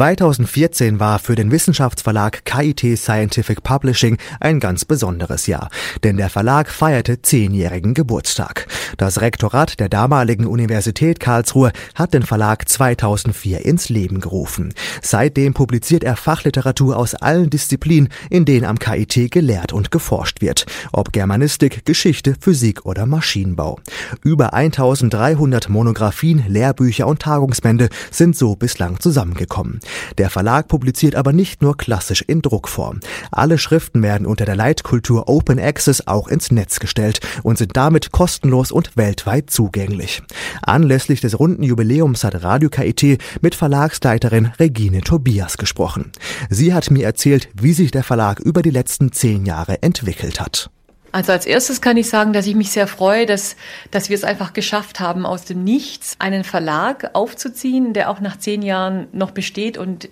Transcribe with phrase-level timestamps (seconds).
[0.00, 5.68] 2014 war für den Wissenschaftsverlag KIT Scientific Publishing ein ganz besonderes Jahr,
[6.04, 8.66] denn der Verlag feierte zehnjährigen Geburtstag.
[8.96, 14.72] Das Rektorat der damaligen Universität Karlsruhe hat den Verlag 2004 ins Leben gerufen.
[15.02, 20.64] Seitdem publiziert er Fachliteratur aus allen Disziplinen, in denen am KIT gelehrt und geforscht wird,
[20.92, 23.78] ob Germanistik, Geschichte, Physik oder Maschinenbau.
[24.24, 29.80] Über 1300 Monographien, Lehrbücher und Tagungsbände sind so bislang zusammengekommen.
[30.18, 33.00] Der Verlag publiziert aber nicht nur klassisch in Druckform.
[33.30, 38.12] Alle Schriften werden unter der Leitkultur Open Access auch ins Netz gestellt und sind damit
[38.12, 40.22] kostenlos und weltweit zugänglich.
[40.62, 46.12] Anlässlich des runden Jubiläums hat Radio KIT mit Verlagsleiterin Regine Tobias gesprochen.
[46.48, 50.70] Sie hat mir erzählt, wie sich der Verlag über die letzten zehn Jahre entwickelt hat.
[51.12, 53.56] Also als erstes kann ich sagen, dass ich mich sehr freue, dass,
[53.90, 58.38] dass wir es einfach geschafft haben, aus dem Nichts einen Verlag aufzuziehen, der auch nach
[58.38, 60.08] zehn Jahren noch besteht und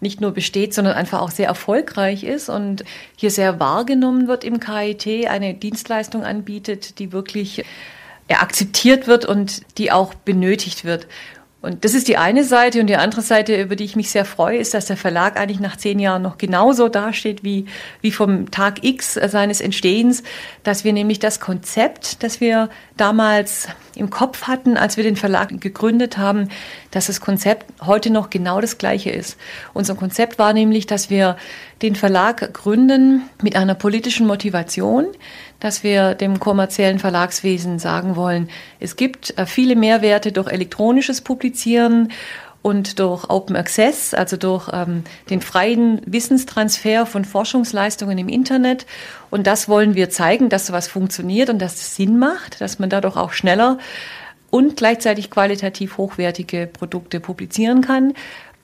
[0.00, 2.84] nicht nur besteht, sondern einfach auch sehr erfolgreich ist und
[3.16, 7.64] hier sehr wahrgenommen wird im KIT, eine Dienstleistung anbietet, die wirklich
[8.28, 11.06] akzeptiert wird und die auch benötigt wird.
[11.62, 12.80] Und das ist die eine Seite.
[12.80, 15.60] Und die andere Seite, über die ich mich sehr freue, ist, dass der Verlag eigentlich
[15.60, 17.66] nach zehn Jahren noch genauso dasteht wie,
[18.00, 20.24] wie vom Tag X seines Entstehens,
[20.64, 25.60] dass wir nämlich das Konzept, das wir damals im Kopf hatten, als wir den Verlag
[25.60, 26.48] gegründet haben,
[26.90, 29.36] dass das Konzept heute noch genau das gleiche ist.
[29.72, 31.36] Unser Konzept war nämlich, dass wir
[31.82, 35.06] den Verlag gründen mit einer politischen Motivation,
[35.62, 42.08] dass wir dem kommerziellen Verlagswesen sagen wollen, es gibt äh, viele Mehrwerte durch elektronisches Publizieren
[42.62, 48.86] und durch Open Access, also durch ähm, den freien Wissenstransfer von Forschungsleistungen im Internet.
[49.30, 52.90] Und das wollen wir zeigen, dass sowas funktioniert und dass es Sinn macht, dass man
[52.90, 53.78] dadurch auch schneller
[54.50, 58.14] und gleichzeitig qualitativ hochwertige Produkte publizieren kann.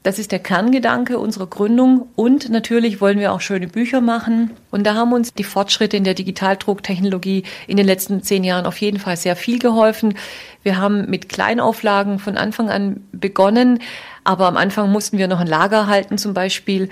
[0.09, 2.09] Das ist der Kerngedanke unserer Gründung.
[2.17, 4.53] Und natürlich wollen wir auch schöne Bücher machen.
[4.71, 8.79] Und da haben uns die Fortschritte in der Digitaldrucktechnologie in den letzten zehn Jahren auf
[8.79, 10.15] jeden Fall sehr viel geholfen.
[10.63, 13.81] Wir haben mit Kleinauflagen von Anfang an begonnen,
[14.29, 16.91] aber am Anfang mussten wir noch ein Lager halten zum Beispiel.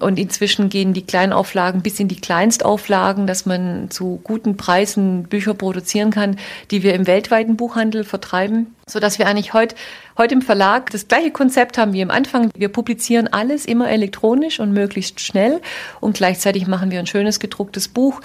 [0.00, 5.54] Und inzwischen gehen die Kleinauflagen bis in die Kleinstauflagen, dass man zu guten Preisen Bücher
[5.54, 6.38] produzieren kann,
[6.72, 9.76] die wir im weltweiten Buchhandel vertreiben, so dass wir eigentlich heute,
[10.18, 12.50] heute im Verlag das gleiche Konzept haben wie am Anfang.
[12.56, 15.60] Wir publizieren alles immer elektronisch und möglichst schnell
[16.00, 18.20] und gleichzeitig machen wir ein schönes gedrucktes Buch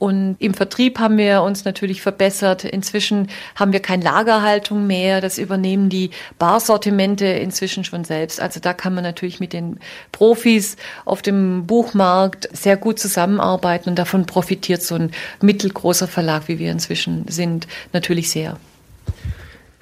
[0.00, 2.64] und im Vertrieb haben wir uns natürlich verbessert.
[2.64, 5.20] Inzwischen haben wir keine Lagerhaltung mehr.
[5.20, 8.40] Das übernehmen die Barsortimente inzwischen schon selbst.
[8.40, 9.78] Also da kann man natürlich mit den
[10.10, 15.10] Profis auf dem Buchmarkt sehr gut zusammenarbeiten und davon profitiert so ein
[15.42, 18.56] mittelgroßer Verlag, wie wir inzwischen sind, natürlich sehr.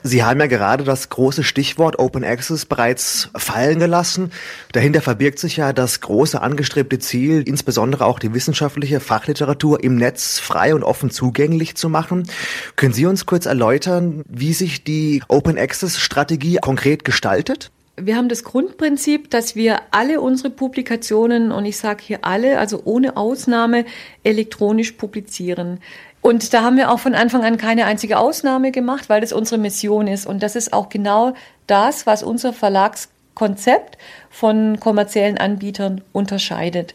[0.04, 4.31] Sie haben ja gerade das große Stichwort Open Access bereits fallen gelassen.
[4.72, 10.38] Dahinter verbirgt sich ja das große angestrebte Ziel, insbesondere auch die wissenschaftliche Fachliteratur im Netz
[10.38, 12.28] frei und offen zugänglich zu machen.
[12.76, 17.72] Können Sie uns kurz erläutern, wie sich die Open Access Strategie konkret gestaltet?
[18.00, 22.82] Wir haben das Grundprinzip, dass wir alle unsere Publikationen, und ich sage hier alle, also
[22.84, 23.84] ohne Ausnahme,
[24.22, 25.80] elektronisch publizieren.
[26.28, 29.59] Und da haben wir auch von Anfang an keine einzige Ausnahme gemacht, weil das unsere
[29.59, 30.27] Mission ist.
[30.27, 31.33] Und das ist auch genau
[31.66, 33.97] das, was unser Verlagskonzept
[34.28, 36.94] von kommerziellen Anbietern unterscheidet.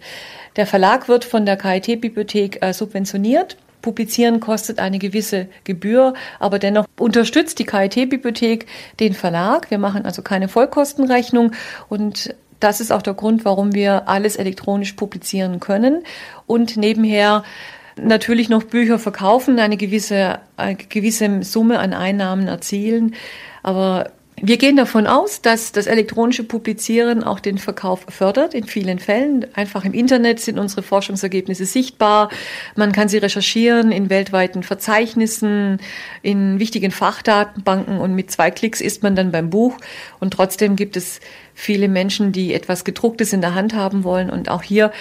[0.55, 3.57] Der Verlag wird von der KIT-Bibliothek äh, subventioniert.
[3.81, 8.67] Publizieren kostet eine gewisse Gebühr, aber dennoch unterstützt die KIT-Bibliothek
[8.99, 9.71] den Verlag.
[9.71, 11.53] Wir machen also keine Vollkostenrechnung
[11.89, 16.03] und das ist auch der Grund, warum wir alles elektronisch publizieren können
[16.45, 17.43] und nebenher
[18.01, 23.15] natürlich noch Bücher verkaufen, eine gewisse, eine gewisse Summe an Einnahmen erzielen.
[23.61, 24.11] Aber
[24.41, 29.45] wir gehen davon aus, dass das elektronische Publizieren auch den Verkauf fördert, in vielen Fällen.
[29.53, 32.29] Einfach im Internet sind unsere Forschungsergebnisse sichtbar.
[32.75, 35.79] Man kann sie recherchieren in weltweiten Verzeichnissen,
[36.23, 39.77] in wichtigen Fachdatenbanken und mit zwei Klicks ist man dann beim Buch.
[40.19, 41.21] Und trotzdem gibt es
[41.53, 44.29] viele Menschen, die etwas Gedrucktes in der Hand haben wollen.
[44.29, 44.91] Und auch hier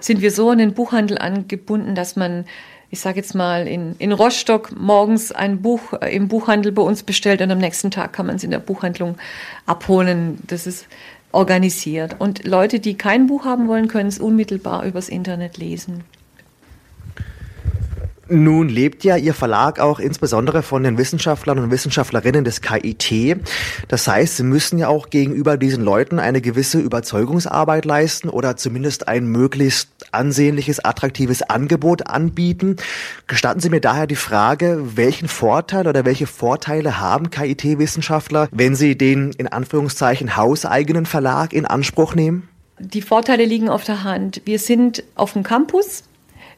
[0.00, 2.44] sind wir so an den Buchhandel angebunden, dass man,
[2.90, 7.02] ich sage jetzt mal, in, in Rostock morgens ein Buch äh, im Buchhandel bei uns
[7.02, 9.16] bestellt und am nächsten Tag kann man es in der Buchhandlung
[9.66, 10.38] abholen.
[10.46, 10.86] Das ist
[11.32, 12.16] organisiert.
[12.18, 16.04] Und Leute, die kein Buch haben wollen, können es unmittelbar übers Internet lesen.
[18.30, 23.38] Nun lebt ja Ihr Verlag auch insbesondere von den Wissenschaftlern und Wissenschaftlerinnen des KIT.
[23.88, 29.08] Das heißt, Sie müssen ja auch gegenüber diesen Leuten eine gewisse Überzeugungsarbeit leisten oder zumindest
[29.08, 32.76] ein möglichst ansehnliches, attraktives Angebot anbieten.
[33.26, 38.98] Gestatten Sie mir daher die Frage, welchen Vorteil oder welche Vorteile haben KIT-Wissenschaftler, wenn sie
[38.98, 42.48] den in Anführungszeichen hauseigenen Verlag in Anspruch nehmen?
[42.78, 44.42] Die Vorteile liegen auf der Hand.
[44.44, 46.04] Wir sind auf dem Campus.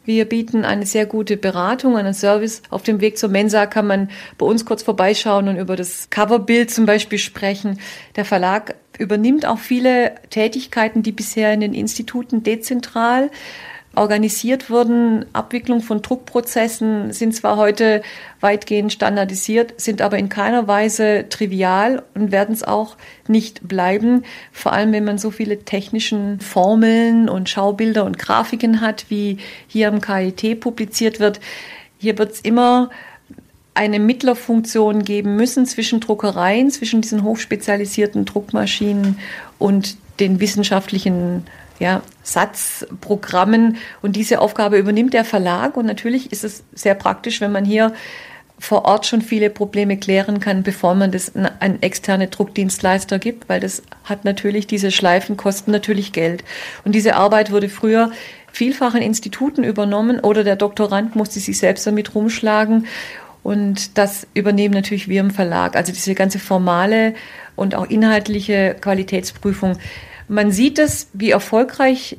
[0.05, 2.62] Wir bieten eine sehr gute Beratung, einen Service.
[2.70, 6.70] Auf dem Weg zur Mensa kann man bei uns kurz vorbeischauen und über das Coverbild
[6.70, 7.79] zum Beispiel sprechen.
[8.17, 13.31] Der Verlag übernimmt auch viele Tätigkeiten, die bisher in den Instituten dezentral
[13.97, 15.27] organisiert wurden.
[15.33, 18.03] Abwicklung von Druckprozessen sind zwar heute
[18.41, 22.97] weitgehend standardisiert, sind aber in keiner Weise trivial und werden es auch
[23.27, 24.25] nicht bleiben.
[24.53, 29.89] Vor allem, wenn man so viele technischen Formeln und Schaubilder und Grafiken hat, wie hier
[29.89, 31.41] am KIT publiziert wird.
[31.99, 32.91] Hier wird es immer
[33.75, 39.19] eine Mittlerfunktion geben müssen zwischen Druckereien, zwischen diesen hochspezialisierten Druckmaschinen
[39.59, 41.45] und den wissenschaftlichen
[41.81, 43.79] ja, Satzprogrammen.
[44.03, 45.77] Und diese Aufgabe übernimmt der Verlag.
[45.77, 47.93] Und natürlich ist es sehr praktisch, wenn man hier
[48.61, 53.59] vor Ort schon viele Probleme klären kann, bevor man das an externe Druckdienstleister gibt, weil
[53.59, 56.44] das hat natürlich, diese Schleifen kosten natürlich Geld.
[56.85, 58.11] Und diese Arbeit wurde früher
[58.53, 62.87] vielfach in Instituten übernommen oder der Doktorand musste sich selbst damit rumschlagen.
[63.43, 65.75] Und das übernehmen natürlich wir im Verlag.
[65.75, 67.15] Also diese ganze formale
[67.56, 69.79] und auch inhaltliche Qualitätsprüfung
[70.31, 72.17] man sieht es, wie erfolgreich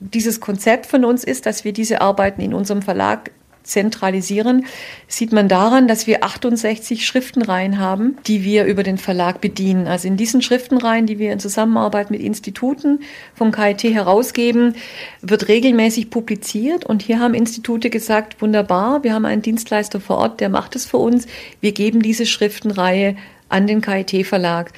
[0.00, 3.30] dieses Konzept von uns ist, dass wir diese Arbeiten in unserem Verlag
[3.62, 4.64] zentralisieren,
[5.06, 9.86] sieht man daran, dass wir 68 Schriftenreihen haben, die wir über den Verlag bedienen.
[9.86, 13.00] Also in diesen Schriftenreihen, die wir in Zusammenarbeit mit Instituten
[13.34, 14.74] vom KIT herausgeben,
[15.20, 16.86] wird regelmäßig publiziert.
[16.86, 20.86] Und hier haben Institute gesagt, wunderbar, wir haben einen Dienstleister vor Ort, der macht es
[20.86, 21.26] für uns.
[21.60, 23.14] Wir geben diese Schriftenreihe
[23.50, 24.72] an den KIT-Verlag.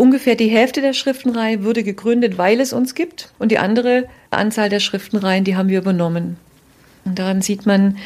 [0.00, 3.28] Ungefähr die Hälfte der Schriftenreihe wurde gegründet, weil es uns gibt.
[3.38, 6.38] Und die andere Anzahl der Schriftenreihen, die haben wir übernommen.
[7.04, 7.98] Und daran sieht man,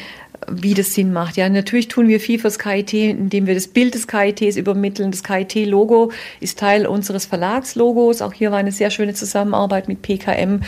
[0.51, 1.37] wie das Sinn macht.
[1.37, 5.09] Ja, natürlich tun wir viel fürs KIT, indem wir das Bild des KITs übermitteln.
[5.09, 6.11] Das KIT-Logo
[6.41, 8.21] ist Teil unseres Verlagslogos.
[8.21, 10.63] Auch hier war eine sehr schöne Zusammenarbeit mit PKM.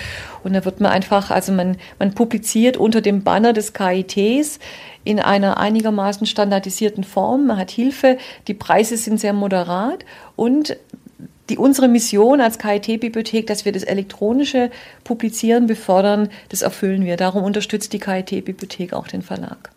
[0.45, 4.59] Und da wird man einfach, also man, man publiziert unter dem Banner des KITs
[5.03, 7.47] in einer einigermaßen standardisierten Form.
[7.47, 8.17] Man hat Hilfe.
[8.47, 10.05] Die Preise sind sehr moderat
[10.37, 10.77] und
[11.49, 14.69] die, unsere Mission als KIT-Bibliothek, dass wir das elektronische
[15.03, 17.17] Publizieren befördern, das erfüllen wir.
[17.17, 19.71] Darum unterstützt die KIT-Bibliothek auch den Verlag.